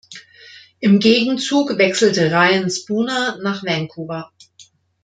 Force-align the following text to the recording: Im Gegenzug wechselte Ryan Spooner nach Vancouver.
Im 0.79 0.99
Gegenzug 0.99 1.77
wechselte 1.77 2.31
Ryan 2.31 2.71
Spooner 2.71 3.37
nach 3.43 3.63
Vancouver. 3.63 4.31